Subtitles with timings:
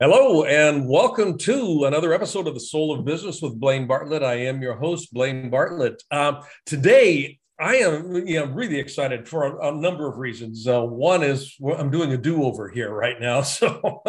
[0.00, 4.22] Hello, and welcome to another episode of The Soul of Business with Blaine Bartlett.
[4.22, 6.00] I am your host, Blaine Bartlett.
[6.12, 10.68] Um, today, I am you know, really excited for a, a number of reasons.
[10.68, 13.42] Uh, one is I'm doing a do over here right now.
[13.58, 14.02] So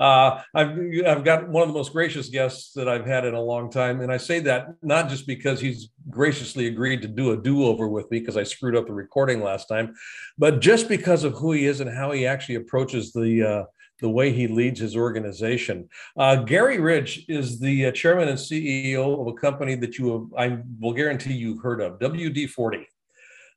[0.00, 3.40] uh, I've, I've got one of the most gracious guests that I've had in a
[3.40, 4.00] long time.
[4.00, 7.88] And I say that not just because he's graciously agreed to do a do over
[7.88, 9.94] with me because I screwed up the recording last time,
[10.38, 13.64] but just because of who he is and how he actually approaches the uh,
[14.00, 15.88] the way he leads his organization.
[16.16, 20.38] Uh, Garry Ridge is the uh, chairman and CEO of a company that you have,
[20.38, 22.86] I will guarantee you've heard of, WD 40.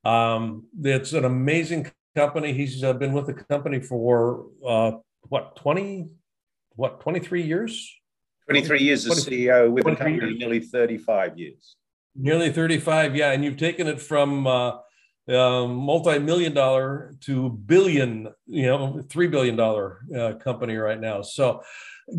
[0.06, 2.54] Um, it's an amazing company.
[2.54, 6.08] He's uh, been with the company for uh, what, 20,
[6.76, 7.96] what, 23 years?
[8.48, 10.40] 23 years as CEO with the company, years.
[10.40, 11.76] nearly 35 years.
[12.16, 13.32] Nearly 35, yeah.
[13.32, 14.48] And you've taken it from
[15.30, 21.22] uh, um, multi-million dollar to billion, you know, three billion dollar uh, company right now.
[21.22, 21.62] So,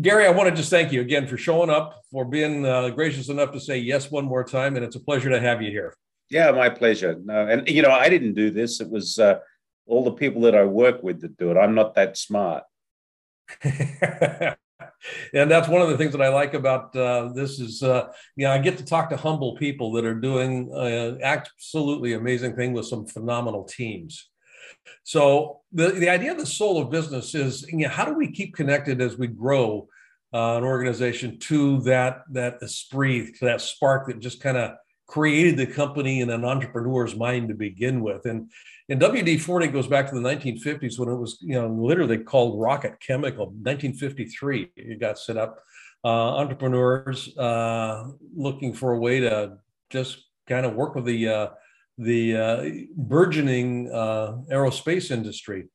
[0.01, 3.29] Garry, I want to just thank you again for showing up, for being uh, gracious
[3.29, 5.93] enough to say yes one more time, and it's a pleasure to have you here.
[6.29, 7.19] Yeah, my pleasure.
[7.23, 9.39] No, and you know, I didn't do this; it was uh,
[9.85, 11.57] all the people that I work with that do it.
[11.57, 12.63] I'm not that smart.
[15.33, 18.45] and that's one of the things that I like about uh, this is, uh, you
[18.45, 22.73] know, I get to talk to humble people that are doing uh, absolutely amazing thing
[22.73, 24.29] with some phenomenal teams.
[25.03, 28.31] So the, the idea of the soul of business is, you know, how do we
[28.31, 29.87] keep connected as we grow
[30.33, 34.75] uh, an organization to that that esprit, to that spark that just kind of
[35.11, 38.25] created the company in an entrepreneur's mind to begin with.
[38.25, 38.49] And
[38.87, 42.99] and WD-40 goes back to the 1950s when it was, you know, literally called Rocket
[42.99, 43.45] Chemical.
[43.47, 45.59] 1953, it got set up.
[46.03, 49.57] Uh, entrepreneurs uh, looking for a way to
[49.89, 51.47] just kind of work with the uh,
[51.97, 55.67] the uh, burgeoning uh, aerospace industry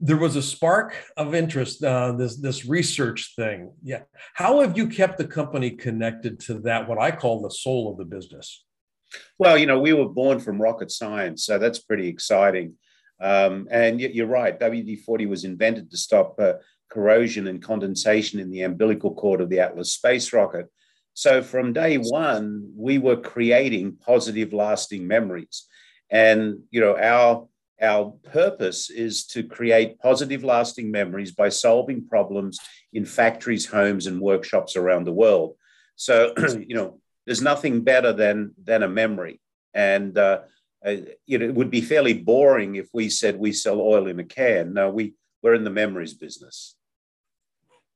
[0.00, 3.72] there was a spark of interest uh, this this research thing.
[3.82, 4.02] Yeah.
[4.34, 7.98] How have you kept the company connected to that what i call the soul of
[7.98, 8.64] the business?
[9.38, 12.74] Well you know we were born from rocket science so that's pretty exciting.
[13.20, 16.54] Um, and you're right wd-40 was invented to stop uh,
[16.88, 20.66] corrosion and condensation in the umbilical cord of the atlas space rocket.
[21.14, 25.66] So from day one we were creating positive lasting memories.
[26.08, 27.48] And you know our
[27.80, 32.58] our purpose is to create positive, lasting memories by solving problems
[32.92, 35.56] in factories, homes, and workshops around the world.
[35.96, 36.34] So,
[36.66, 39.40] you know, there's nothing better than than a memory,
[39.74, 40.40] and uh,
[40.84, 40.96] uh,
[41.26, 44.24] you know, it would be fairly boring if we said we sell oil in a
[44.24, 44.72] can.
[44.72, 46.76] No, we we're in the memories business.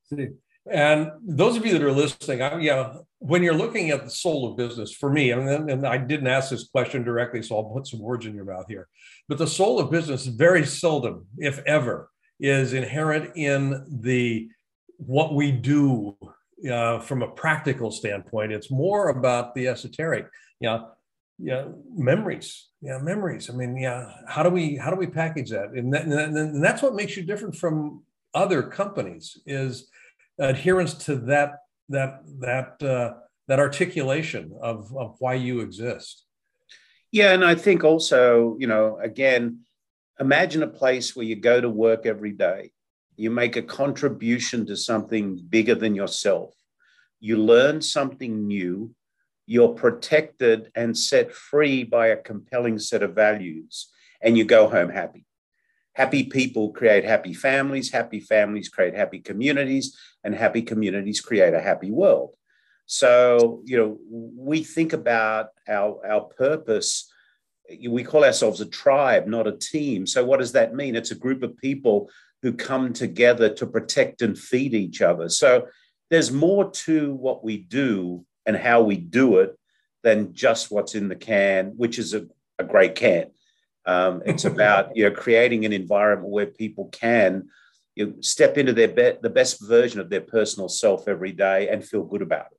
[0.04, 0.28] See,
[0.71, 4.50] and those of you that are listening, I, yeah, when you're looking at the soul
[4.50, 7.87] of business, for me, and, and I didn't ask this question directly, so I'll put
[7.87, 8.89] some words in your mouth here.
[9.28, 14.49] But the soul of business very seldom, if ever, is inherent in the
[14.99, 16.17] what we do
[16.71, 18.53] uh, from a practical standpoint.
[18.53, 20.27] It's more about the esoteric.
[20.61, 20.83] Yeah,
[21.39, 22.69] yeah, memories.
[22.81, 23.51] Yeah, memories.
[23.51, 25.71] I mean, yeah, how do we how do we package that?
[25.71, 28.03] And, that, and that's what makes you different from
[28.34, 29.89] other companies is
[30.38, 31.53] adherence to that
[31.88, 33.15] that that uh,
[33.48, 36.25] that articulation of of why you exist.
[37.10, 39.60] Yeah, and I think also, you know, again,
[40.19, 42.72] imagine a place where you go to work every day.
[43.16, 46.54] You make a contribution to something bigger than yourself.
[47.21, 48.95] You learn something new.
[49.47, 53.89] You're protected and set free by a compelling set of values,
[54.22, 55.27] and you go home happy.
[55.94, 61.60] Happy people create happy families, happy families create happy communities, and happy communities create a
[61.60, 62.30] happy world.
[62.86, 67.10] So, you know, we think about our, our purpose.
[67.89, 70.06] We call ourselves a tribe, not a team.
[70.06, 70.97] So, what does that mean?
[70.97, 72.10] It's a group of people
[72.42, 75.28] who come together to protect and feed each other.
[75.28, 75.68] So,
[76.10, 79.59] there's more to what we do and how we do it
[80.03, 82.27] than just what's in the can, which is a,
[82.59, 83.30] a great can.
[83.87, 87.49] Um, it's about you know creating an environment where people can
[87.95, 91.69] you know, step into their be- the best version of their personal self every day
[91.69, 92.59] and feel good about it.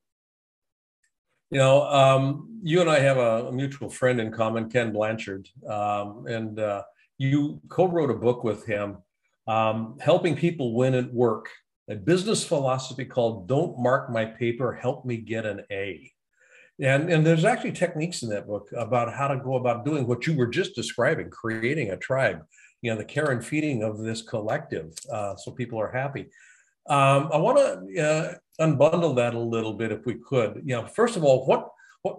[1.50, 5.48] You know, um, you and I have a, a, mutual friend in common, Ken Blanchard,
[5.68, 6.82] um, and uh,
[7.18, 8.98] you co-wrote a book with him,
[9.46, 11.48] um, helping people win at work.
[11.88, 16.10] A business philosophy called "Don't Mark My Paper, Help Me Get an A."
[16.80, 20.26] And, and there's actually techniques in that book about how to go about doing what
[20.26, 22.42] you were just describing, creating a tribe,
[22.82, 26.26] you know, the care and feeding of this collective uh, so people are happy.
[26.86, 30.62] Um, I want to uh, unbundle that a little bit if we could.
[30.64, 31.70] You know, first of all, what
[32.02, 32.18] what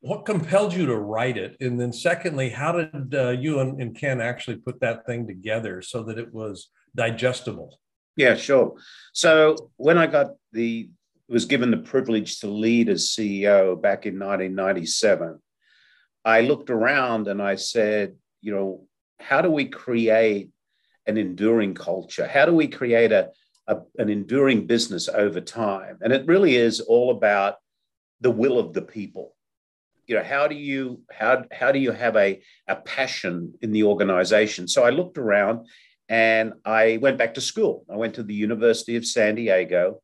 [0.00, 3.94] what compelled you to write it, and then secondly, how did uh, you and, and
[3.94, 7.78] Ken actually put that thing together so that it was digestible?
[8.16, 8.74] Yeah, sure.
[9.12, 10.88] So when I got the
[11.28, 15.40] was given the privilege to lead as CEO back in 1997,
[16.24, 18.86] I looked around and I said, you know,
[19.20, 20.50] how do we create
[21.06, 22.26] an enduring culture?
[22.26, 23.30] How do we create a,
[23.66, 25.98] a, an enduring business over time?
[26.00, 27.56] And it really is all about
[28.20, 29.34] the will of the people.
[30.06, 33.82] You know, how do you how how do you have a, a passion in the
[33.82, 34.68] organization?
[34.68, 35.66] So I looked around
[36.08, 37.84] and I went back to school.
[37.90, 40.00] I went to the University of San Diego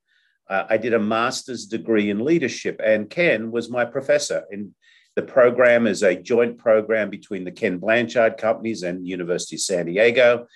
[0.52, 4.44] uh, I did a master's degree in leadership, and Ken was my professor.
[4.50, 4.74] In
[5.16, 9.86] the program is a joint program between the Ken Blanchard companies and University of San
[9.86, 10.46] Diego,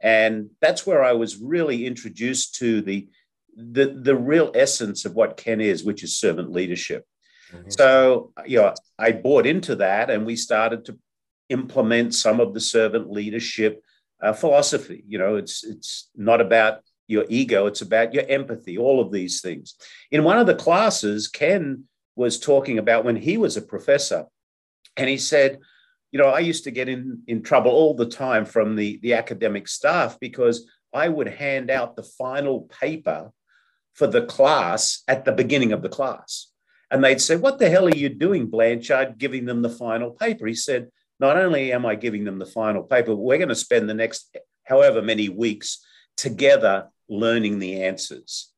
[0.00, 3.08] and that's where I was really introduced to the
[3.56, 7.06] the, the real essence of what Ken is, which is servant leadership.
[7.52, 7.70] Mm-hmm.
[7.70, 10.98] So, you know, I bought into that, and we started to
[11.48, 13.80] implement some of the servant leadership
[14.20, 15.04] uh, philosophy.
[15.06, 19.40] You know, it's it's not about your ego, it's about your empathy, all of these
[19.40, 19.74] things.
[20.10, 21.84] In one of the classes, Ken
[22.16, 24.26] was talking about when he was a professor,
[24.96, 25.58] and he said,
[26.12, 29.14] you know, I used to get in, in trouble all the time from the, the
[29.14, 33.32] academic staff because I would hand out the final paper
[33.94, 36.52] for the class at the beginning of the class.
[36.90, 40.46] And they'd say, What the hell are you doing, Blanchard, giving them the final paper?
[40.46, 43.90] He said, Not only am I giving them the final paper, we're going to spend
[43.90, 45.84] the next however many weeks
[46.16, 48.52] together learning the answers.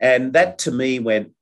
[0.00, 1.32] And that to me went,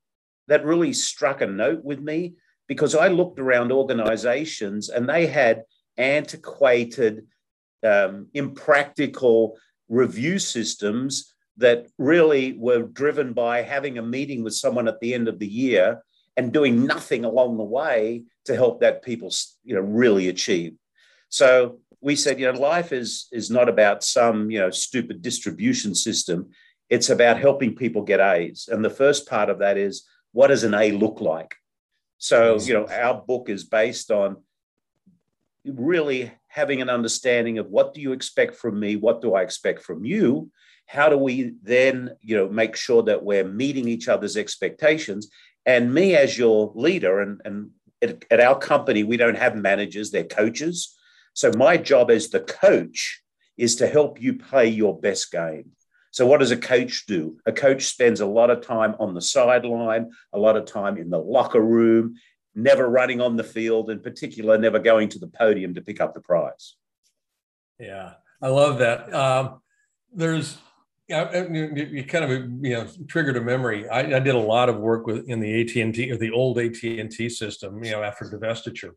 [0.49, 2.35] that really struck a note with me
[2.67, 5.65] because I looked around organizations and they had
[5.97, 7.27] antiquated,
[7.85, 9.59] um, impractical
[9.89, 15.29] review systems that really were driven by having a meeting with someone at the end
[15.29, 16.03] of the year
[16.37, 19.31] and doing nothing along the way to help that people
[19.63, 20.75] you know really achieve
[21.29, 25.95] so we said, you know, life is is not about some you know stupid distribution
[25.95, 26.51] system.
[26.89, 30.65] It's about helping people get A's, and the first part of that is what does
[30.65, 31.55] an A look like?
[32.19, 34.39] So you know, our book is based on
[35.65, 39.83] really having an understanding of what do you expect from me, what do I expect
[39.83, 40.51] from you,
[40.87, 45.31] how do we then you know make sure that we're meeting each other's expectations?
[45.67, 47.71] And me as your leader and and
[48.03, 50.97] at, at our company we don't have managers they're coaches
[51.35, 53.23] so my job as the coach
[53.57, 55.73] is to help you play your best game.
[56.13, 57.37] So what does a coach do?
[57.47, 61.09] A coach spends a lot of time on the sideline, a lot of time in
[61.09, 62.17] the locker room,
[62.55, 66.15] never running on the field, in particular, never going to the podium to pick up
[66.15, 66.75] the prize.
[67.79, 69.15] Yeah, I love that.
[69.15, 69.61] Um,
[70.13, 70.59] there's
[71.09, 73.89] you, kind of you know triggered a memory.
[73.89, 76.31] I, I, did a lot of work with in the AT and T or the
[76.31, 77.83] old AT and T system.
[77.83, 78.93] You know, after divestiture,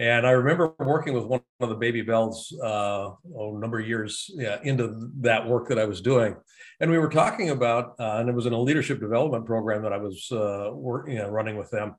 [0.00, 3.86] and I remember working with one of the baby bells uh, oh, a number of
[3.86, 6.36] years yeah, into that work that I was doing.
[6.80, 9.92] And we were talking about, uh, and it was in a leadership development program that
[9.92, 11.96] I was uh, work, you know, running with them.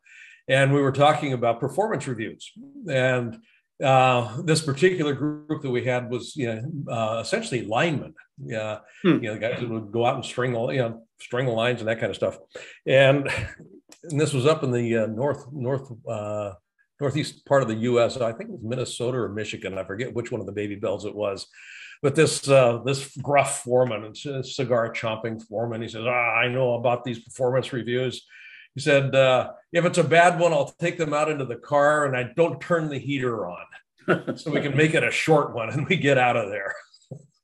[0.47, 2.51] And we were talking about performance reviews.
[2.89, 3.37] And
[3.83, 8.15] uh, this particular group that we had was, you know, uh, essentially linemen.
[8.43, 9.09] Yeah, hmm.
[9.09, 11.81] you know, the guys that would go out and string, you know, string the lines
[11.81, 12.39] and that kind of stuff.
[12.87, 13.29] And
[14.03, 16.53] and this was up in the uh, north north uh,
[17.01, 18.15] northeast part of the U.S.
[18.17, 19.77] I think it was Minnesota or Michigan.
[19.77, 21.47] I forget which one of the baby bells it was.
[22.01, 27.03] But this uh, this gruff foreman, cigar chomping foreman, he says, ah, "I know about
[27.03, 28.25] these performance reviews."
[28.73, 32.05] He said, uh, "If it's a bad one, I'll take them out into the car
[32.05, 35.69] and I don't turn the heater on, so we can make it a short one
[35.69, 36.73] and we get out of there."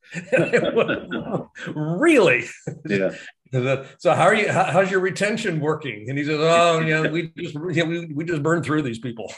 [1.76, 2.46] really?
[2.88, 3.12] Yeah.
[3.52, 4.52] So how are you?
[4.52, 6.10] How, how's your retention working?
[6.10, 9.34] And he says, "Oh, yeah, we just yeah, we, we just burn through these people."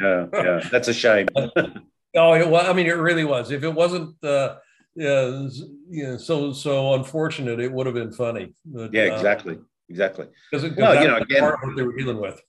[0.00, 1.28] yeah, yeah, that's a shame.
[1.36, 3.50] oh, it well, I mean, it really was.
[3.50, 4.56] If it wasn't, uh,
[4.94, 5.48] yeah,
[5.88, 8.54] you know, so so unfortunate, it would have been funny.
[8.64, 10.26] But, yeah, exactly, uh, exactly.
[10.50, 12.40] Because well, you know, again, what they were dealing with.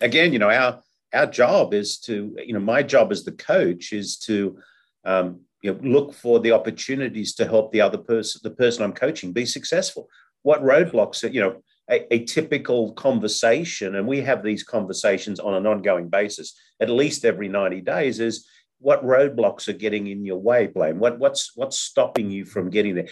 [0.00, 0.80] Again, you know, our
[1.12, 4.58] our job is to, you know, my job as the coach is to
[5.04, 8.92] Um, you know, look for the opportunities to help the other person, the person I'm
[8.92, 10.08] coaching, be successful.
[10.42, 15.54] What roadblocks are, you know, a, a, typical conversation, and we have these conversations on
[15.54, 18.46] an ongoing basis, at least every 90 days, is
[18.78, 20.98] what roadblocks are getting in your way, Blaine?
[20.98, 23.08] What, what's what's stopping you from getting there?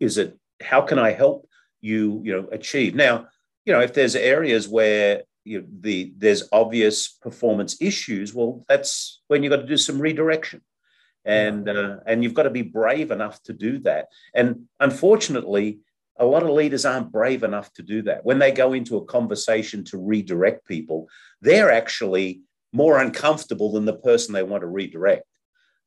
[0.00, 1.48] Is it how can I help
[1.80, 2.94] you, you know, achieve?
[2.94, 3.26] Now,
[3.64, 9.22] you know, if there's areas where you know, the there's obvious performance issues, well, that's
[9.28, 10.62] when you've got to do some redirection
[11.24, 14.08] and uh, and you've got to be brave enough to do that.
[14.34, 15.80] And unfortunately,
[16.18, 18.24] a lot of leaders aren't brave enough to do that.
[18.24, 21.08] When they go into a conversation to redirect people,
[21.40, 22.42] they're actually
[22.72, 25.26] more uncomfortable than the person they want to redirect.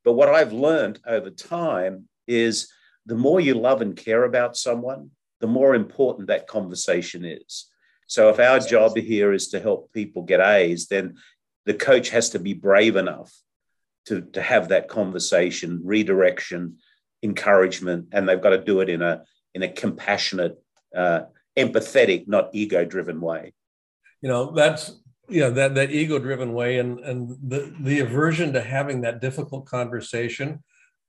[0.04, 2.70] But what I've learned over time is
[3.06, 7.70] the more you love and care about someone, the more important that conversation is.
[8.08, 11.18] So if our job here is to help people get A's, then
[11.66, 13.34] the coach has to be brave enough
[14.06, 16.78] to, to have that conversation, redirection,
[17.22, 19.24] encouragement, and they've got to do it in a
[19.58, 20.62] in a compassionate,
[20.96, 21.22] uh,
[21.58, 23.54] empathetic, not ego-driven way.
[24.22, 25.00] You know, that's
[25.30, 30.64] yeah, that that ego-driven way, and and the the aversion to having that difficult conversation.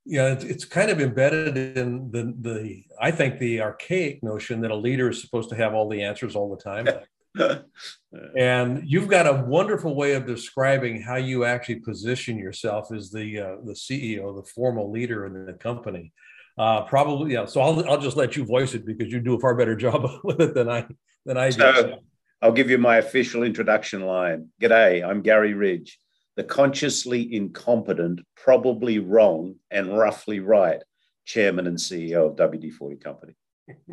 [0.07, 4.71] Yeah, it's, it's kind of embedded in the the I think the archaic notion that
[4.71, 6.89] a leader is supposed to have all the answers all the time.
[8.37, 13.39] and you've got a wonderful way of describing how you actually position yourself as the
[13.39, 16.13] uh, the CEO, the formal leader in the company.
[16.59, 17.45] Uh, probably, yeah.
[17.47, 20.11] So I'll I'll just let you voice it because you do a far better job
[20.25, 20.87] with it than I
[21.25, 21.59] than I do.
[21.59, 21.99] So
[22.43, 24.49] I'll give you my official introduction line.
[24.61, 25.99] G'day, I'm Garry Ridge,
[26.37, 30.83] the consciously incompetent, probably wrong, and roughly right
[31.25, 33.35] chairman and CEO of WD 40 Company.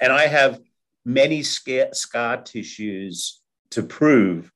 [0.00, 0.60] and I have
[1.04, 3.40] many scar, scar tissues
[3.70, 4.50] to prove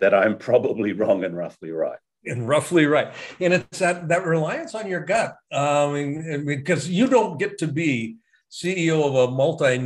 [0.00, 1.98] that I'm probably wrong and roughly right.
[2.26, 3.12] And roughly right.
[3.40, 5.36] And it's that, that reliance on your gut.
[5.52, 8.16] Um, because you don't get to be
[8.50, 9.78] CEO of a multi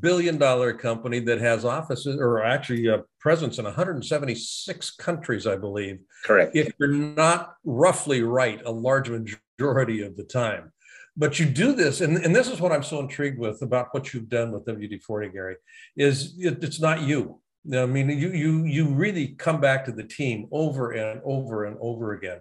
[0.00, 6.00] billion dollar company that has offices or actually a presence in 176 countries, I believe.
[6.24, 6.54] Correct.
[6.54, 10.72] If you're not roughly right a large majority of the time
[11.16, 14.12] but you do this and, and this is what i'm so intrigued with about what
[14.12, 15.56] you've done with wd-40 garry
[15.96, 17.40] is it, it's not you
[17.74, 21.76] i mean you you you really come back to the team over and over and
[21.80, 22.40] over again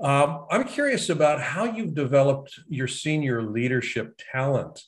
[0.00, 4.82] um, i'm curious about how you've developed your senior leadership talent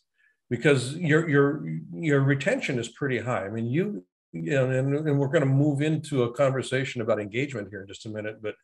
[0.49, 5.19] because your your your retention is pretty high i mean you you know and, and
[5.19, 8.55] we're going to move into a conversation about engagement here in just a minute but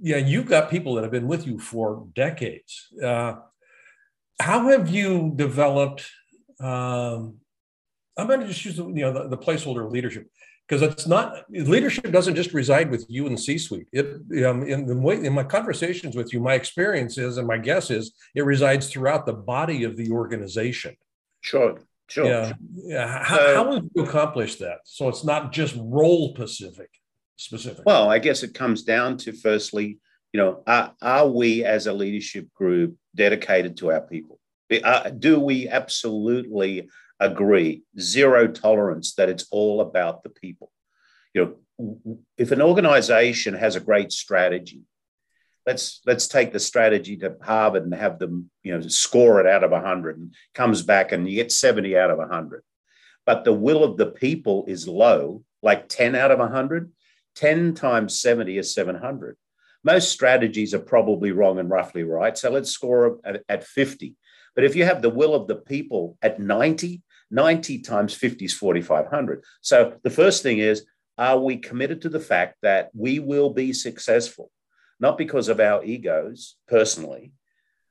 [0.00, 3.34] yeah you've got people that have been with you for decades uh,
[4.40, 6.08] how have you developed?
[6.60, 7.38] Um,
[8.18, 10.28] I'm going to just use you know the, the placeholder leadership
[10.68, 13.86] because it's not leadership doesn't just reside with you and C-suite.
[13.92, 14.06] It
[14.44, 17.90] um, in the way in my conversations with you, my experience is, and my guess
[17.90, 20.96] is, it resides throughout the body of the organization.
[21.40, 22.26] Sure, sure.
[22.26, 23.24] Yeah, yeah.
[23.24, 24.80] How, so, how have you accomplish that?
[24.84, 26.90] So it's not just role specific.
[27.36, 27.86] Specific.
[27.86, 29.98] Well, I guess it comes down to firstly,
[30.32, 34.40] you know, are, are we as a leadership group dedicated to our people?
[34.84, 40.70] Uh, do we absolutely agree, zero tolerance, that it's all about the people?
[41.34, 44.82] You know, if an organization has a great strategy,
[45.66, 49.64] let's let's take the strategy to Harvard and have them, you know, score it out
[49.64, 52.62] of 100 and comes back and you get 70 out of 100.
[53.26, 56.92] But the will of the people is low, like 10 out of 100.
[57.34, 59.36] 10 times 70 is 700
[59.84, 62.36] most strategies are probably wrong and roughly right.
[62.36, 64.14] So let's score at, at 50.
[64.54, 68.54] But if you have the will of the people at 90, 90 times 50 is
[68.54, 69.44] 4,500.
[69.60, 70.84] So the first thing is,
[71.16, 74.50] are we committed to the fact that we will be successful?
[75.00, 77.32] Not because of our egos personally,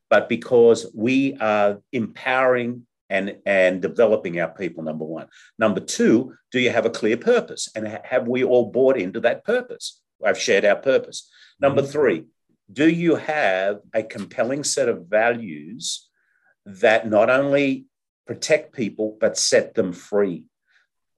[0.09, 5.27] but because we are empowering and, and developing our people, number one.
[5.57, 7.69] Number two, do you have a clear purpose?
[7.75, 10.01] And have we all bought into that purpose?
[10.25, 11.29] I've shared our purpose.
[11.59, 11.91] Number mm-hmm.
[11.91, 12.25] three,
[12.71, 16.09] do you have a compelling set of values
[16.65, 17.85] that not only
[18.27, 20.45] protect people, but set them free?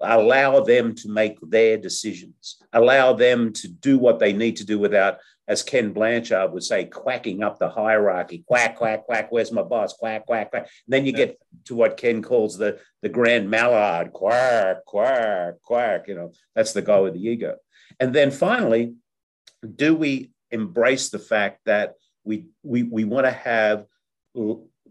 [0.02, 4.80] Allow them to make their decisions, allow them to do what they need to do
[4.80, 8.44] without, as Ken Blanchard would say, quacking up the hierarchy.
[8.48, 9.92] Quack, quack, quack, where's my boss?
[9.94, 10.64] Quack, quack, quack.
[10.64, 16.08] And then you get to what Ken calls the, the grand mallard, quack, quack, quack.
[16.08, 17.58] You know, that's the guy with the ego.
[18.00, 18.94] And then finally,
[19.76, 23.86] do we embrace the fact that we we, we want to have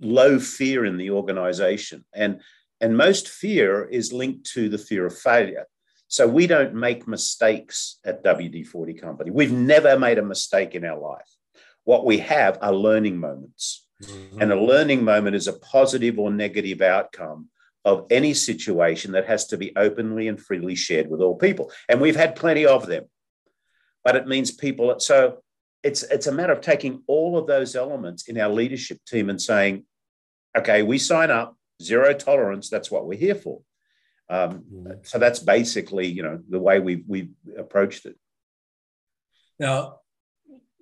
[0.01, 2.41] low fear in the organization and
[2.81, 5.67] and most fear is linked to the fear of failure
[6.07, 10.99] so we don't make mistakes at wd-40 company we've never made a mistake in our
[10.99, 11.29] life
[11.89, 13.87] What we have are learning moments.
[14.03, 14.43] Mm-hmm.
[14.43, 17.49] And a learning moment is a positive or negative outcome
[17.83, 21.73] of any situation that has to be openly and freely shared with all people.
[21.89, 23.05] And we've had plenty of them.
[24.05, 25.43] But it means people, so
[25.83, 29.41] it's it's a matter of taking all of those elements in our leadership team and
[29.41, 29.85] saying,
[30.57, 33.61] okay, we sign up, zero tolerance, that's what we're here for.
[34.31, 34.93] Um, mm-hmm.
[35.05, 38.17] so that's basically, you know, the way we've we've approached it.
[39.59, 40.01] Now,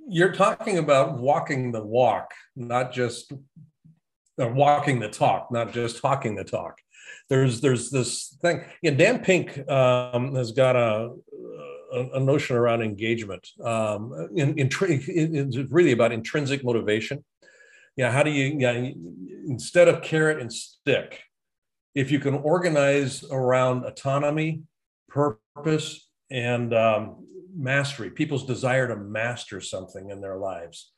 [0.08, 3.32] you're talking about walking the walk, not just
[4.38, 6.78] walking the talk, not just talking the talk.
[7.28, 8.64] There's there's this thing.
[8.82, 13.46] Yeah, Dan Pink um, has got a, a, a notion around engagement.
[13.62, 17.24] Um, in, in, it's really about intrinsic motivation.
[17.96, 18.90] Yeah, how do you yeah,
[19.46, 21.22] instead of carrot and stick,
[21.94, 24.62] if you can organize around autonomy,
[25.08, 27.26] purpose, and um,
[27.56, 30.92] mastery, people's desire to master something in their lives.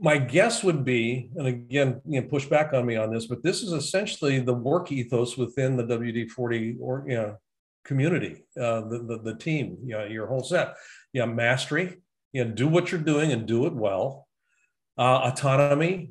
[0.00, 3.44] My guess would be, and again, you know, push back on me on this, but
[3.44, 7.36] this is essentially the work ethos within the WD-40 or you know,
[7.84, 10.74] community, uh, the, the, the team, you know, your whole set.
[11.12, 11.98] Yeah, mastery,
[12.32, 14.26] you know, do what you're doing and do it well.
[14.98, 16.10] Uh, autonomy,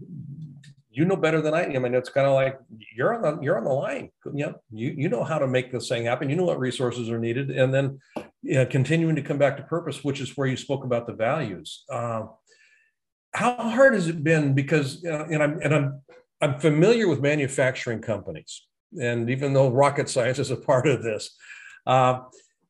[0.91, 1.65] you know better than I.
[1.65, 2.59] I mean, it's kind of like
[2.95, 4.11] you're on the you're on the line.
[4.33, 6.29] You know, you you know how to make this thing happen.
[6.29, 7.99] You know what resources are needed, and then
[8.41, 11.13] you know, continuing to come back to purpose, which is where you spoke about the
[11.13, 11.85] values.
[11.89, 12.23] Uh,
[13.33, 14.53] how hard has it been?
[14.53, 16.01] Because you know, and I'm and I'm
[16.41, 18.67] I'm familiar with manufacturing companies,
[19.01, 21.37] and even though rocket science is a part of this.
[21.85, 22.21] Uh,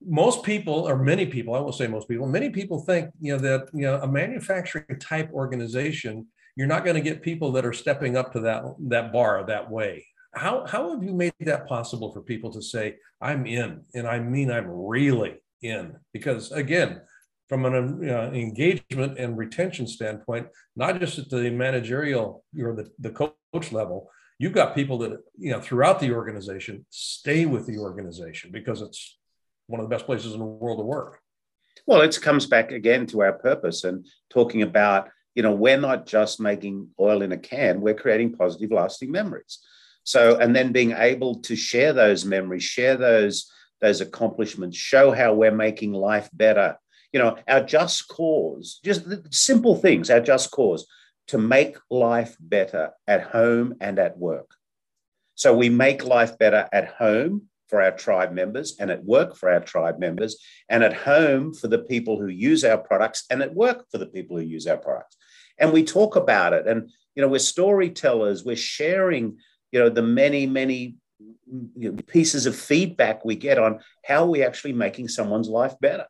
[0.03, 3.37] most people or many people i will say most people many people think you know
[3.37, 6.25] that you know a manufacturing type organization
[6.55, 9.69] you're not going to get people that are stepping up to that that bar that
[9.69, 10.05] way.
[10.33, 14.19] How how have you made that possible for people to say i'm in and i
[14.19, 15.95] mean i'm really in?
[16.13, 17.01] Because again
[17.49, 23.09] from an uh, engagement and retention standpoint not just at the managerial or the, the
[23.09, 24.09] coach level
[24.41, 29.17] you've got people that you know throughout the organization stay with the organization because it's
[29.67, 31.19] one of the best places in the world to work
[31.85, 36.05] well it comes back again to our purpose and talking about you know, we're not
[36.05, 39.59] just making oil in a can, we're creating positive, lasting memories.
[40.03, 43.49] So, and then being able to share those memories, share those,
[43.79, 46.77] those accomplishments, show how we're making life better.
[47.13, 50.87] You know, our just cause, just simple things, our just cause
[51.27, 54.51] to make life better at home and at work.
[55.35, 59.49] So we make life better at home for our tribe members and at work for
[59.49, 60.37] our tribe members
[60.69, 64.05] and at home for the people who use our products and at work for the
[64.05, 65.15] people who use our products.
[65.57, 66.67] And we talk about it.
[66.67, 68.43] And you know we're storytellers.
[68.43, 69.37] We're sharing
[69.71, 70.97] you know the many many
[72.07, 76.05] pieces of feedback we get on how we actually making someone's life better.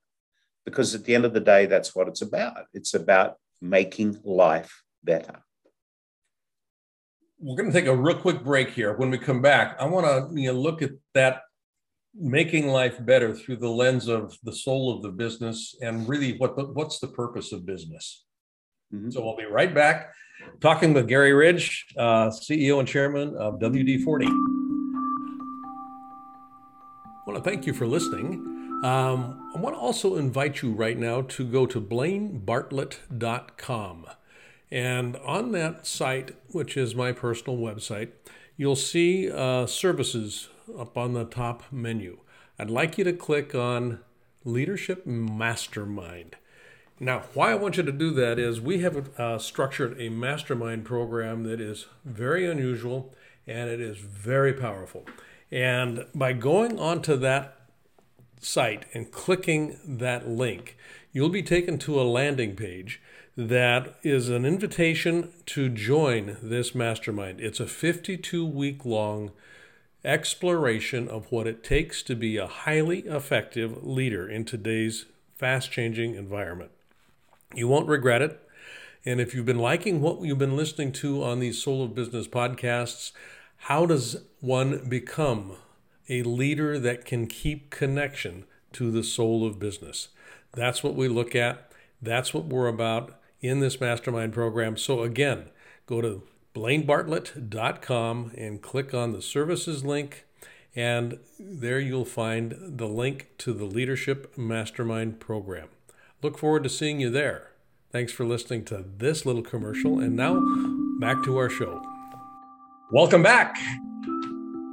[0.66, 2.66] Because at the end of the day that's what it's about.
[2.74, 5.44] It's about making life better
[7.40, 10.06] we're going to take a real quick break here when we come back i want
[10.06, 11.42] to you know, look at that
[12.14, 16.58] making life better through the lens of the soul of the business and really what
[16.58, 18.26] the, what's the purpose of business
[18.94, 19.12] Mm-hmm.
[19.12, 20.12] So we'll be right back
[20.60, 24.26] talking with Garry Ridge, uh, CEO and chairman of WD 40.
[24.26, 24.30] I
[27.26, 28.82] want to thank you for listening.
[28.84, 34.06] Um, I want to also invite you right now to go to blainebartlett.com.
[34.72, 38.10] And on that site, which is my personal website,
[38.56, 42.20] you'll see uh, services up on the top menu.
[42.58, 44.00] I'd like you to click on
[44.46, 46.38] Leadership Mastermind.
[47.00, 50.86] Now, why I want you to do that is we have uh, structured a mastermind
[50.86, 53.14] program that is very unusual
[53.48, 55.06] and it is very powerful.
[55.52, 57.58] And by going onto that
[58.40, 60.78] site and clicking that link,
[61.12, 63.02] you'll be taken to a landing page
[63.38, 67.40] that is an invitation to join this mastermind.
[67.40, 69.32] It's a 52 week long
[70.04, 75.06] exploration of what it takes to be a highly effective leader in today's
[75.38, 76.72] fast changing environment.
[77.54, 78.40] You won't regret it.
[79.06, 82.28] And if you've been liking what you've been listening to on these Soul of Business
[82.28, 83.12] podcasts,
[83.58, 85.54] how does one become
[86.10, 90.10] a leader that can keep connection to the soul of business?
[90.54, 91.72] That's what we look at.
[92.02, 94.78] That's what we're about in this mastermind program.
[94.78, 95.50] So, again,
[95.86, 96.24] go to
[96.54, 100.26] blainebartlett.com and click on the services link,
[100.76, 105.70] and there you'll find the link to the Leadership Mastermind program.
[106.22, 107.52] Look forward to seeing you there.
[107.92, 110.00] Thanks for listening to this little commercial.
[110.00, 110.40] And now
[111.00, 111.82] back to our show.
[112.92, 113.58] Welcome back.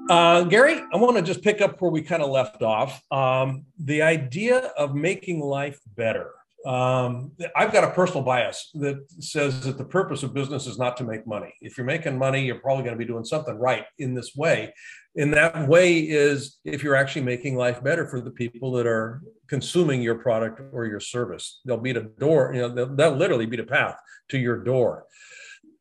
[0.08, 3.02] Uh, Garry, I want to just pick up where we kind of left off.
[3.10, 6.30] Um, the idea of making life better.
[6.68, 10.98] Um, I've got a personal bias that says that the purpose of business is not
[10.98, 11.54] to make money.
[11.62, 14.74] If you're making money, you're probably going to be doing something right in this way.
[15.16, 19.22] And that way is if you're actually making life better for the people that are
[19.46, 21.62] consuming your product or your service.
[21.64, 23.96] They'll beat a door, you know, they'll, they'll literally beat a path
[24.28, 25.06] to your door.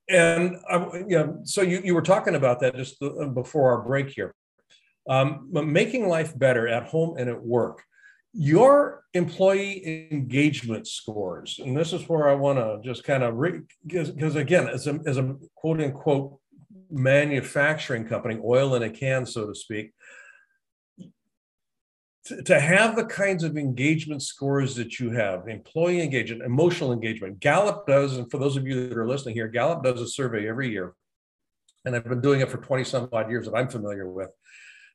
[0.07, 2.97] And I, you know, so you, you were talking about that just
[3.33, 4.33] before our break here.
[5.09, 7.83] Um, making life better at home and at work
[8.33, 13.35] your employee engagement scores, and this is where I want to just kind of
[13.85, 16.39] because again, as a, as a quote unquote
[16.89, 19.91] manufacturing company, oil in a can, so to speak,
[22.25, 27.39] to, to have the kinds of engagement scores that you have, employee engagement, emotional engagement.
[27.39, 30.47] Gallup does, and for those of you that are listening here, Gallup does a survey
[30.47, 30.93] every year,
[31.85, 34.29] and I've been doing it for 20 some odd years that I'm familiar with.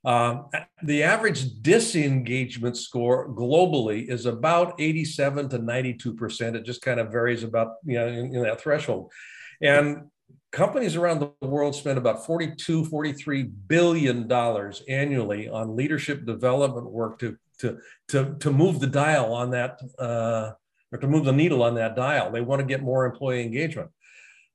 [0.05, 0.47] Um,
[0.83, 6.57] the average disengagement score globally is about 87 to 92 percent.
[6.57, 9.13] It just kind of varies about you know in, in, that threshold.
[9.61, 10.09] And
[10.51, 17.19] companies around the world spend about 42, 43 billion dollars annually on leadership development work
[17.21, 20.51] to to to to move the dial on that uh,
[20.91, 22.33] or to move the needle on that dial.
[22.33, 23.91] They want to get more employee engagement.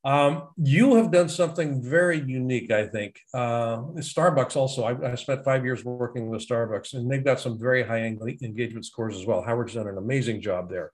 [0.04, 3.20] Um, you have done something very unique, I think.
[3.34, 7.60] Uh, Starbucks also, I, I, spent five years working with Starbucks, and they've got some
[7.60, 9.42] very high engagement scores as well.
[9.42, 10.92] Howard's done an amazing job there.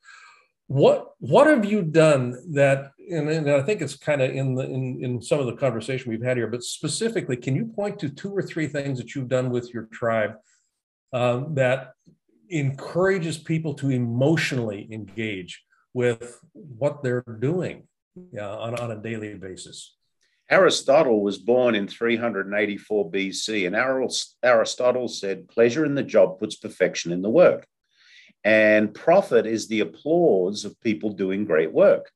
[0.68, 4.64] What what have you done that, and, and I think it's kind of in the
[4.64, 8.10] in, in some of the conversation we've had here, but specifically, can you point to
[8.10, 10.36] two or three things that you've done with your tribe
[11.12, 11.92] um, that
[12.50, 15.64] encourages people to emotionally engage
[15.94, 17.84] with what they're doing?
[18.32, 19.96] Yeah, on, on a daily basis.
[20.50, 23.76] Aristotle was born in 384 BC, and
[24.44, 27.66] Aristotle said, Pleasure in the job puts perfection in the work.
[28.44, 32.12] And profit is the applause of people doing great work.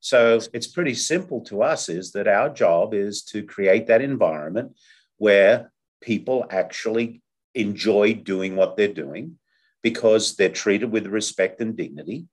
[0.00, 4.76] So it's pretty simple to us is that our job is to create that environment
[5.16, 7.22] where people actually
[7.54, 9.38] enjoy doing what they're doing
[9.82, 12.26] because they're treated with respect and dignity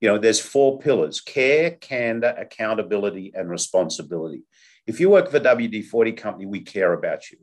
[0.00, 4.42] you know, there's four pillars care, candor, accountability, and responsibility.
[4.86, 7.38] If you work for WD 40 company, we care about you.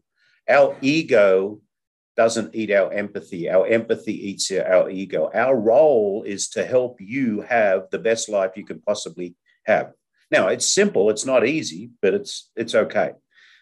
[0.49, 1.61] Our ego
[2.15, 3.49] doesn't eat our empathy.
[3.49, 5.31] Our empathy eats our ego.
[5.33, 9.35] Our role is to help you have the best life you can possibly
[9.65, 9.91] have.
[10.29, 13.11] Now, it's simple, it's not easy, but it's it's okay.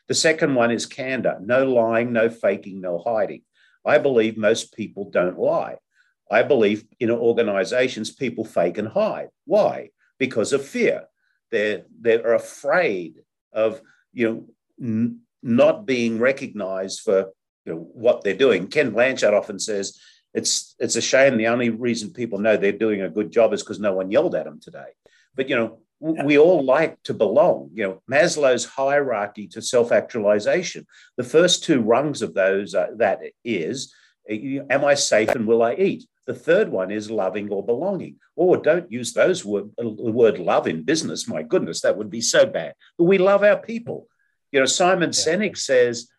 [0.08, 1.38] The second one is candor.
[1.42, 3.44] No lying, no faking, no hiding.
[3.86, 5.78] I believe most people don't lie.
[6.32, 9.30] I believe in organizations, people fake and hide.
[9.46, 9.90] Why?
[10.18, 11.04] Because of fear.
[11.52, 13.16] They're, they're afraid
[13.52, 13.82] of,
[14.14, 14.46] you know,
[14.82, 17.32] n- not being recognized for
[17.66, 18.68] you know, what they're doing.
[18.68, 20.00] Ken Blanchard often says,
[20.34, 23.62] it's, it's a shame the only reason people know they're doing a good job is
[23.62, 24.92] because no one yelled at them today.
[25.36, 27.72] But, you know, we all like to belong.
[27.74, 30.88] You know, Maslow's hierarchy to self-actualization.
[31.18, 33.94] The first two rungs of those uh, that is,
[34.30, 36.06] am I safe and will I eat?
[36.28, 38.18] The third one is loving or belonging.
[38.36, 41.28] Or don't use those word, the word love in business.
[41.28, 42.74] My goodness, that would be so bad.
[42.98, 44.08] But we love our people.
[44.52, 45.36] You know, Simon yeah.
[45.36, 46.10] Sinek says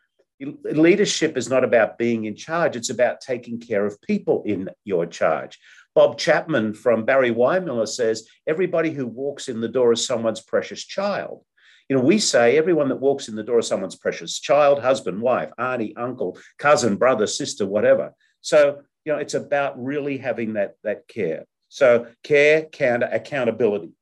[0.65, 5.07] leadership is not about being in charge, it's about taking care of people in your
[5.07, 5.59] charge.
[5.95, 10.85] Bob Chapman from Barry Wehmiller says everybody who walks in the door is someone's precious
[10.85, 11.45] child.
[11.89, 15.21] You know, we say everyone that walks in the door is someone's precious child, husband,
[15.21, 18.15] wife, auntie, uncle, cousin, brother, sister, whatever.
[18.41, 21.45] So you know, it's about really having that, that care.
[21.69, 23.93] So care, candor, accountability.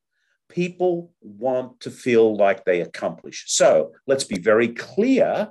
[0.48, 3.44] People want to feel like they accomplish.
[3.46, 5.48] So let's be very clear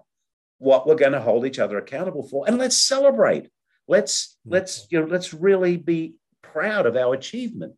[0.58, 3.48] what we're going to hold each other accountable for, and let's celebrate.
[3.88, 4.54] Let's mm-hmm.
[4.54, 7.76] let's you know let's really be proud of our achievement.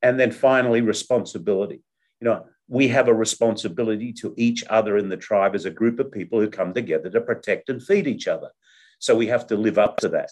[0.00, 1.82] And then finally, responsibility.
[2.20, 5.98] You know, we have a responsibility to each other in the tribe as a group
[5.98, 8.50] of people who come together to protect and feed each other.
[9.00, 10.30] So we have to live up to that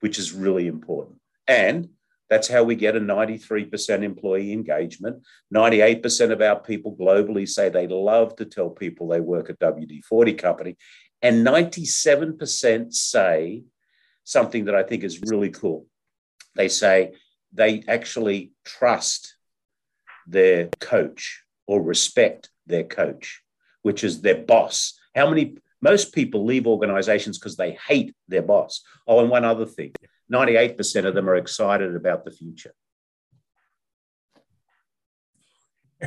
[0.00, 1.18] which is really important.
[1.46, 1.90] And
[2.28, 5.24] that's how we get a 93% employee engagement.
[5.52, 10.04] 98% of our people globally say they love to tell people they work at WD
[10.04, 10.76] 40 Company.
[11.22, 13.64] And 97% say
[14.24, 15.86] something that I think is really cool.
[16.54, 17.14] They say
[17.52, 19.34] they actually trust
[20.26, 23.42] their coach or respect their coach,
[23.82, 24.98] which is their boss.
[25.14, 28.82] How many most people leave organizations because they hate their boss.
[29.06, 29.92] Oh, and one other thing
[30.32, 32.74] 98% of them are excited about the future.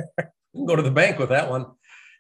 [0.56, 1.66] Go to the bank with that one.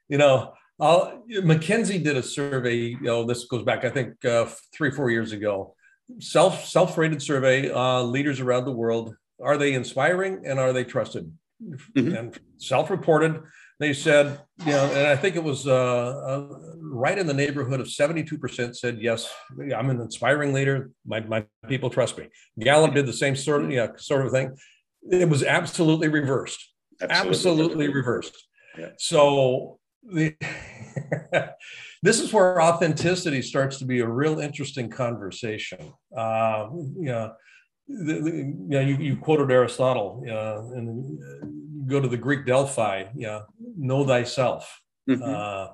[0.09, 2.75] You know, I'll, McKinsey did a survey.
[2.75, 5.75] You know, this goes back, I think, uh, three, four years ago.
[6.19, 10.83] Self self rated survey, uh, leaders around the world, are they inspiring and are they
[10.83, 11.31] trusted?
[11.63, 12.15] Mm-hmm.
[12.15, 13.41] And self reported,
[13.83, 16.47] they said, you know, and I think it was uh, uh,
[16.79, 19.31] right in the neighborhood of 72% said, yes,
[19.75, 20.91] I'm an inspiring leader.
[21.05, 22.29] My, my people trust me.
[22.59, 24.55] Gallup did the same sort of, yeah, sort of thing.
[25.11, 26.73] It was absolutely reversed.
[27.01, 28.47] Absolutely, absolutely reversed.
[28.77, 28.89] Yeah.
[28.97, 30.35] So the,
[32.03, 35.93] this is where authenticity starts to be a real interesting conversation.
[36.15, 37.33] Uh, you know,
[37.87, 41.19] the, the, you, know you, you quoted Aristotle, uh, and
[41.87, 43.41] go to the Greek Delphi, yeah,
[43.77, 44.81] know thyself.
[45.09, 45.23] Mm-hmm.
[45.23, 45.67] Uh,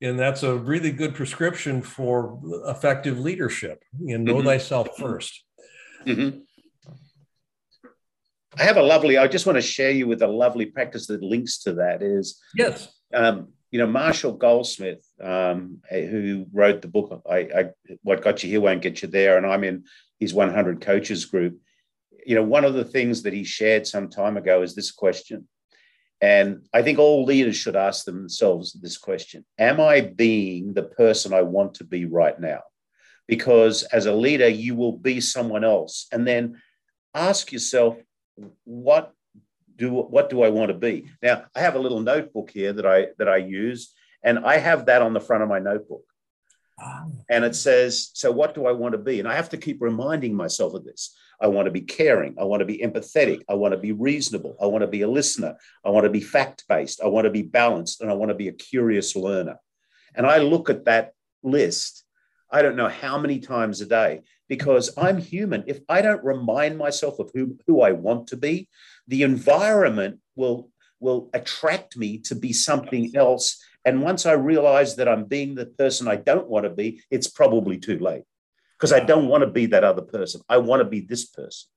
[0.00, 3.84] and that's a really good prescription for effective leadership.
[4.00, 4.48] You know, know mm-hmm.
[4.48, 5.32] thyself 1st
[6.06, 6.38] mm-hmm.
[8.58, 9.16] I have a lovely.
[9.16, 12.02] I just want to share you with a lovely practice that links to that.
[12.02, 17.22] Is yes, um, you know Marshall Goldsmith, um, who wrote the book.
[17.30, 17.70] I, I,
[18.02, 19.84] what got you here won't get you there, and I'm in
[20.22, 21.58] his 100 coaches group.
[22.24, 25.48] You know, one of the things that he shared some time ago is this question,
[26.20, 31.34] and I think all leaders should ask themselves this question Am I being the person
[31.34, 32.60] I want to be right now?
[33.26, 36.06] Because as a leader, you will be someone else.
[36.12, 36.62] And then
[37.14, 37.96] ask yourself,
[38.64, 39.12] what
[39.74, 41.08] do what do I want to be?
[41.22, 44.86] Now, I have a little notebook here that I that I use, and I have
[44.86, 46.04] that on the front of my notebook.
[47.28, 49.18] And it says, So, what do I want to be?
[49.18, 51.14] And I have to keep reminding myself of this.
[51.40, 52.36] I want to be caring.
[52.40, 53.42] I want to be empathetic.
[53.48, 54.56] I want to be reasonable.
[54.60, 55.56] I want to be a listener.
[55.84, 57.00] I want to be fact based.
[57.02, 58.00] I want to be balanced.
[58.00, 59.58] And I want to be a curious learner.
[60.14, 62.04] And I look at that list,
[62.50, 65.64] I don't know how many times a day, because I'm human.
[65.66, 68.68] If I don't remind myself of who, who I want to be,
[69.08, 73.62] the environment will, will attract me to be something else.
[73.84, 77.28] And once I realize that I'm being the person I don't want to be, it's
[77.28, 78.24] probably too late
[78.78, 80.40] because I don't want to be that other person.
[80.48, 81.68] I want to be this person.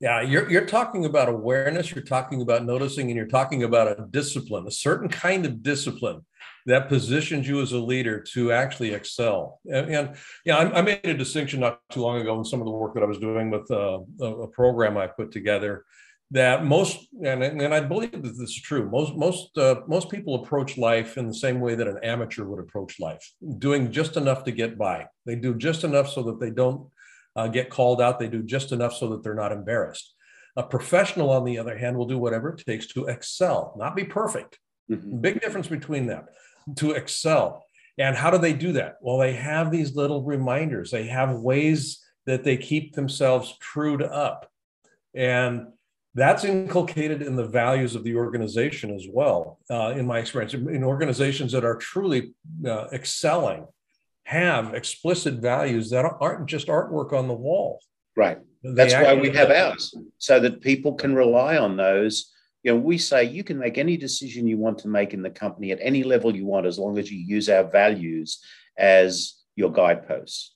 [0.00, 4.06] Yeah, you're, you're talking about awareness, you're talking about noticing, and you're talking about a
[4.10, 6.24] discipline, a certain kind of discipline
[6.66, 9.60] that positions you as a leader to actually excel.
[9.64, 12.66] And, and yeah, I, I, made a distinction not too long ago in some of
[12.66, 15.84] the work that I was doing with uh, a, a program I put together
[16.30, 18.90] that most and, and I believe that this is true.
[18.90, 22.60] Most most uh, most people approach life in the same way that an amateur would
[22.60, 25.06] approach life, doing just enough to get by.
[25.24, 26.88] They do just enough so that they don't
[27.34, 28.18] uh, get called out.
[28.18, 30.14] They do just enough so that they're not embarrassed.
[30.56, 34.04] A professional, on the other hand, will do whatever it takes to excel, not be
[34.04, 34.58] perfect.
[34.90, 35.20] Mm-hmm.
[35.20, 36.24] Big difference between them.
[36.76, 37.64] To excel.
[37.96, 38.96] And how do they do that?
[39.00, 40.90] Well, they have these little reminders.
[40.90, 44.50] They have ways that they keep themselves trued up.
[45.14, 45.68] And
[46.14, 50.82] that's inculcated in the values of the organization as well uh, in my experience in
[50.82, 52.34] organizations that are truly
[52.66, 53.66] uh, excelling
[54.24, 57.80] have explicit values that aren't just artwork on the wall.
[58.14, 58.38] Right.
[58.62, 62.32] That's why we have ours so that people can rely on those.
[62.64, 65.30] You know we say you can make any decision you want to make in the
[65.30, 68.40] company at any level you want as long as you use our values
[68.76, 70.54] as your guideposts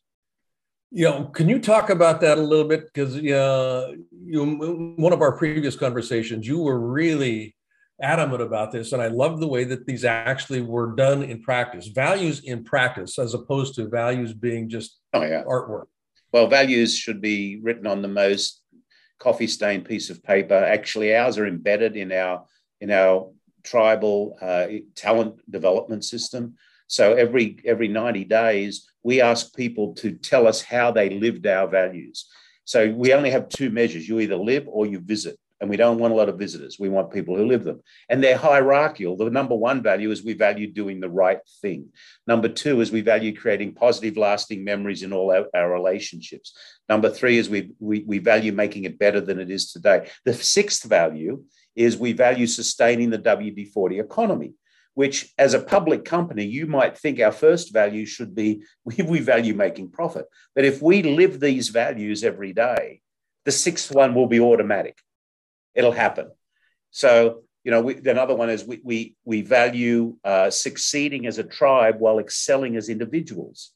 [0.92, 2.84] you know, can you talk about that a little bit?
[2.84, 7.56] Because uh, you, one of our previous conversations, you were really
[8.00, 11.86] adamant about this, and I love the way that these actually were done in practice.
[11.86, 15.44] Values in practice, as opposed to values being just oh, yeah.
[15.44, 15.86] artwork.
[16.30, 18.62] Well, values should be written on the most
[19.18, 20.54] coffee stained piece of paper.
[20.54, 22.44] Actually, ours are embedded in our
[22.82, 23.30] in our
[23.62, 26.56] tribal uh, talent development system.
[26.86, 31.68] So every every 90 days, we ask people to tell us how they lived our
[31.68, 32.26] values.
[32.64, 35.38] So we only have two measures: you either live or you visit.
[35.62, 36.76] And we don't want a lot of visitors.
[36.80, 37.82] We want people who live them.
[38.08, 39.16] And they're hierarchical.
[39.16, 41.90] The number one value is we value doing the right thing.
[42.26, 46.58] Number two is we value creating positive, lasting memories in all our, our relationships.
[46.88, 50.10] Number three is we, we, we value making it better than it is today.
[50.24, 51.44] The sixth value
[51.76, 54.54] is we value sustaining the WD 40 economy
[54.94, 59.54] which as a public company, you might think our first value should be we, value
[59.54, 60.26] making profit.
[60.54, 63.00] But if we live these values every day,
[63.44, 64.98] the sixth one will be automatic.
[65.74, 66.30] It'll happen.
[66.90, 71.44] So, you know, we, another one is we, we, we value uh, succeeding as a
[71.44, 73.72] tribe while excelling as individuals.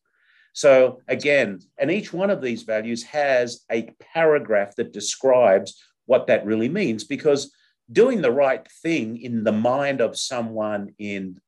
[0.52, 6.46] So, again, and each one of these values has a paragraph that describes what that
[6.46, 7.52] really means because
[7.90, 11.40] doing the right thing in the mind of someone in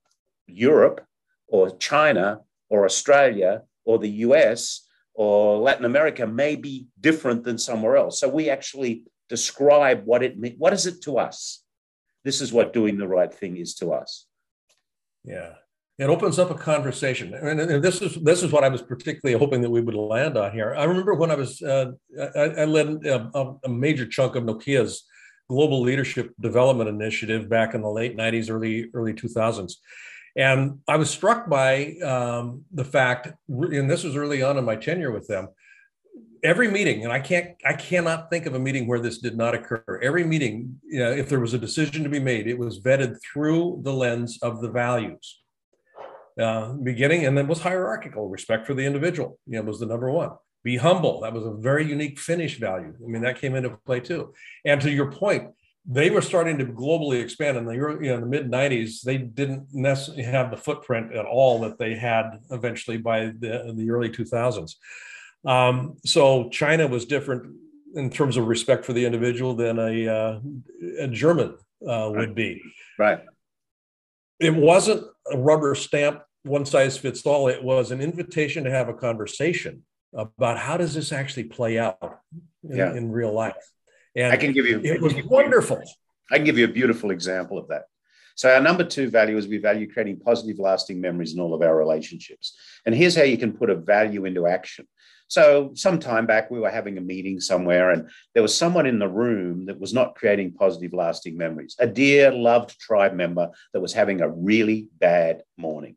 [0.46, 1.04] Europe
[1.46, 7.96] or China or Australia or the US or Latin America may be different than somewhere
[7.96, 8.20] else.
[8.20, 10.56] So we actually describe what it means.
[10.58, 11.62] What is it to us?
[12.24, 14.26] This is what doing the right thing is to us.
[15.24, 15.54] Yeah.
[15.98, 19.60] it opens up a conversation and, this is this is what i was particularly hoping
[19.62, 21.90] that we would land on here i remember when i was uh,
[22.36, 25.04] I, I, led a, a, major chunk of nokia's
[25.48, 29.74] global leadership development initiative back in the late 90s early early 2000s
[30.36, 34.76] and i was struck by um, the fact and this was early on in my
[34.76, 35.48] tenure with them
[36.44, 39.54] every meeting and i can't i cannot think of a meeting where this did not
[39.54, 42.80] occur every meeting you know, if there was a decision to be made it was
[42.80, 45.40] vetted through the lens of the values
[46.38, 48.28] uh, beginning, and then was hierarchical.
[48.28, 50.30] Respect for the individual, you know, was the number one.
[50.64, 51.20] Be humble.
[51.20, 52.94] That was a very unique Finnish value.
[53.02, 54.34] I mean, that came into play too.
[54.64, 55.50] And to your point,
[55.86, 59.00] they were starting to globally expand in the you know, in the mid 90s.
[59.02, 63.90] They didn't necessarily have the footprint at all that they had eventually by the, the
[63.90, 64.74] early 2000s.
[65.46, 67.54] Um, so China was different
[67.94, 70.40] in terms of respect for the individual than a, uh,
[70.98, 71.56] a German
[71.88, 72.60] uh, would be.
[72.98, 73.20] Right.
[74.40, 77.48] It wasn't a rubber stamp one size fits all.
[77.48, 79.82] It was an invitation to have a conversation
[80.14, 81.98] about how does this actually play out
[82.62, 82.94] in, yeah.
[82.94, 83.54] in real life.
[84.16, 84.80] And I can give you.
[84.82, 85.82] It was wonderful.
[86.30, 87.84] I can give you a beautiful example of that.
[88.34, 91.62] So our number two value is we value creating positive, lasting memories in all of
[91.62, 92.56] our relationships.
[92.86, 94.86] And here's how you can put a value into action.
[95.26, 98.98] So some time back, we were having a meeting somewhere, and there was someone in
[98.98, 101.76] the room that was not creating positive, lasting memories.
[101.78, 105.96] A dear, loved tribe member that was having a really bad morning.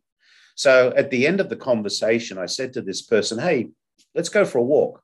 [0.56, 3.70] So at the end of the conversation, I said to this person, Hey,
[4.16, 5.02] let's go for a walk.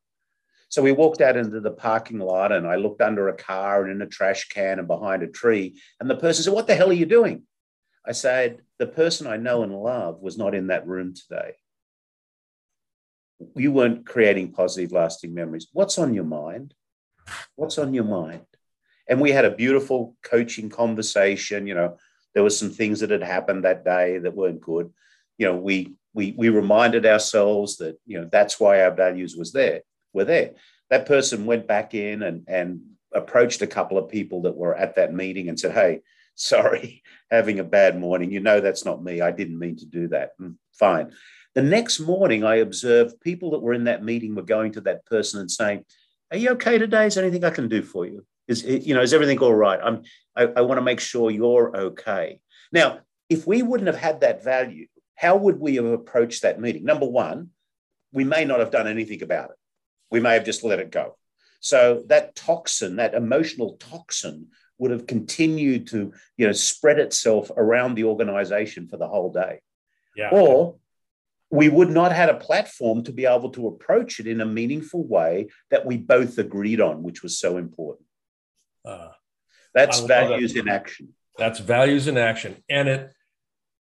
[0.70, 3.92] So we walked out into the parking lot and I looked under a car and
[3.92, 5.80] in a trash can and behind a tree.
[6.00, 7.44] And the person said, What the hell are you doing?
[8.06, 11.54] I said, The person I know and love was not in that room today.
[13.56, 15.68] You weren't creating positive, lasting memories.
[15.72, 16.74] What's on your mind?
[17.56, 18.46] What's on your mind?
[19.08, 21.66] And we had a beautiful coaching conversation.
[21.66, 21.98] You know,
[22.34, 24.92] there were some things that had happened that day that weren't good
[25.38, 29.54] you know, we we we reminded ourselves that you know that's why our values was
[29.54, 29.82] there
[30.14, 30.56] were there.
[30.90, 32.82] That person went back in and and
[33.14, 36.02] approached a couple of people that were at that meeting and said, "Hey,
[36.34, 38.32] sorry, having a bad morning.
[38.32, 39.22] You know that's not me.
[39.22, 41.12] I didn't mean to do that." Mm, fine.
[41.54, 45.06] The next morning, I observed people that were in that meeting were going to that
[45.06, 45.86] person and saying,
[46.32, 47.06] "Are you okay today?
[47.06, 48.26] Is there anything I can do for you?
[48.48, 49.80] Is you know is everything all right?
[49.84, 50.02] I'm
[50.36, 52.40] I, I want to make sure you're okay."
[52.72, 56.86] Now, if we wouldn't have had that value, how would we have approached that meeting?
[56.86, 57.50] Number one,
[58.14, 59.56] we may not have done anything about it.
[60.10, 61.18] We may have just let it go.
[61.60, 67.96] So that toxin, that emotional toxin, would have continued to, you know, spread itself around
[67.96, 69.60] the organization for the whole day.
[70.16, 70.30] Yeah.
[70.32, 70.76] Or
[71.50, 74.46] we would not have had a platform to be able to approach it in a
[74.46, 78.06] meaningful way that we both agreed on, which was so important.
[78.86, 79.10] Uh,
[79.74, 80.60] That's values that.
[80.60, 81.14] in action.
[81.38, 82.64] That's values in action.
[82.70, 83.12] And it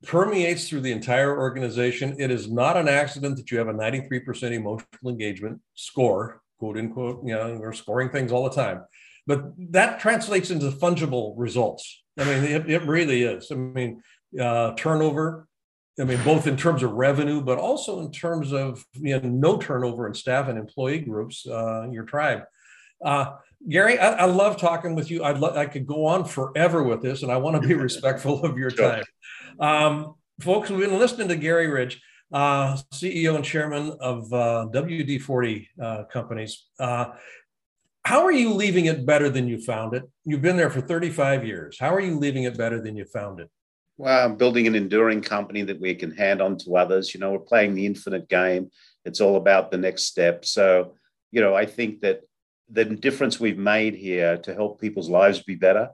[0.04, 2.16] permeates through the entire organization.
[2.20, 7.24] It is not an accident that you have a 93% emotional engagement score, quote unquote,
[7.26, 8.84] you know, we're scoring things all the time.
[9.26, 12.04] But that translates into fungible results.
[12.20, 13.52] I mean, it, it really is.
[13.52, 14.04] I mean,
[14.40, 15.48] uh, turnover,
[16.00, 19.58] I mean, both in terms of revenue, but also in terms of you know, no
[19.58, 22.44] turnover in staff and employee groups, uh, your tribe.
[23.04, 23.36] Uh,
[23.70, 25.24] Garry, I, I, love talking with you.
[25.24, 28.44] I'd lo- I could go on forever with this, and I want to be respectful
[28.44, 29.04] of your time.
[29.60, 32.02] Um, folks, we've been listening to Garry Ridge,
[32.34, 36.66] uh, CEO and chairman of uh, WD 40 uh, companies.
[36.78, 37.12] Uh,
[38.04, 40.04] how are you leaving it better than you found it?
[40.26, 41.78] You've been there for 35 years.
[41.80, 43.50] How are you leaving it better than you found it?
[43.98, 47.14] Well, I'm building an enduring company that we can hand on to others.
[47.14, 48.72] You know, we're playing the infinite game.
[49.06, 50.44] It's all about the next step.
[50.44, 50.96] So,
[51.32, 52.22] you know, I think that
[52.74, 55.92] the difference we've made here to help people's lives be better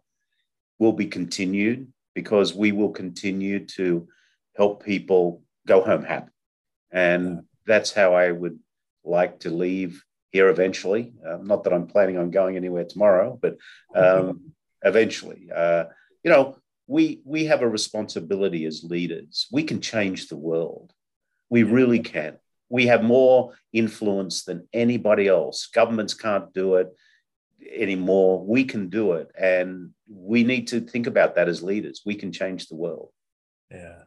[0.80, 4.08] will be continued because we will continue to
[4.56, 6.32] help people go home happy.
[6.92, 8.60] And that's how I would
[9.04, 11.14] like to leave here eventually.
[11.26, 13.58] Uh, not that I'm planning on going anywhere tomorrow, but
[13.94, 15.50] um, eventually.
[15.54, 15.86] Uh,
[16.24, 19.48] you know, we we have a responsibility as leaders.
[19.52, 20.92] We can change the world.
[21.50, 22.39] We really can.
[22.70, 25.68] We have more influence than anybody else.
[25.68, 26.90] Governments can't do it
[27.76, 28.44] anymore.
[28.46, 29.32] We can do it.
[29.40, 32.02] And we need to think about that as leaders.
[32.06, 33.10] We can change the world.
[33.72, 34.04] Yeah.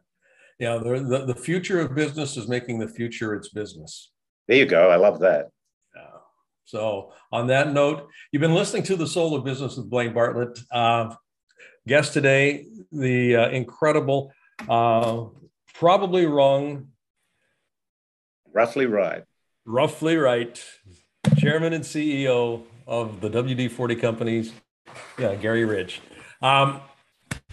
[0.59, 0.79] Yeah.
[0.79, 4.11] The, the, future of business is making the future its business.
[4.49, 4.91] There you go.
[4.91, 5.49] I love that.
[5.95, 6.19] Yeah.
[6.65, 10.59] So, on that note, you've been listening to The Soul of Business with Blaine Bartlett.
[10.71, 11.15] Uh,
[11.87, 14.33] guest today, the uh, incredible,
[14.69, 15.25] uh,
[15.75, 16.89] probably wrong.
[18.53, 19.25] Roughly right.
[19.65, 20.63] Roughly right.
[21.39, 24.53] Chairman and CEO of the WD 40 companies,
[25.19, 26.01] yeah, Garry Ridge.
[26.43, 26.81] Um,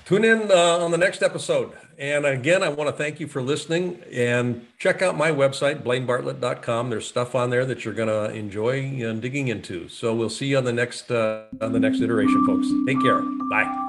[0.09, 1.71] Tune in uh, on the next episode.
[1.99, 6.89] And again, I want to thank you for listening and check out my website, blainebartlett.com.
[6.89, 8.89] There's stuff on there that you're going to enjoy
[9.19, 9.87] digging into.
[9.87, 12.67] So we'll see you on the next uh, on the next iteration, folks.
[12.87, 13.21] Take care.
[13.51, 13.88] Bye.